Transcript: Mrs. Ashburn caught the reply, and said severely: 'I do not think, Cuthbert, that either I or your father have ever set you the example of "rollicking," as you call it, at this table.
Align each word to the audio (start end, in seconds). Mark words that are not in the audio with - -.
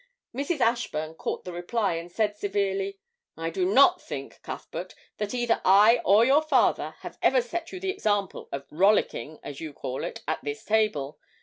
Mrs. 0.33 0.61
Ashburn 0.61 1.13
caught 1.13 1.43
the 1.43 1.53
reply, 1.53 1.93
and 1.93 2.11
said 2.11 2.35
severely: 2.35 2.97
'I 3.37 3.51
do 3.51 3.65
not 3.71 4.01
think, 4.01 4.41
Cuthbert, 4.41 4.95
that 5.17 5.35
either 5.35 5.61
I 5.63 6.01
or 6.03 6.25
your 6.25 6.41
father 6.41 6.95
have 7.01 7.19
ever 7.21 7.39
set 7.39 7.71
you 7.71 7.79
the 7.79 7.91
example 7.91 8.49
of 8.51 8.65
"rollicking," 8.71 9.37
as 9.43 9.59
you 9.61 9.73
call 9.73 10.03
it, 10.03 10.23
at 10.27 10.39
this 10.43 10.63
table. 10.65 11.19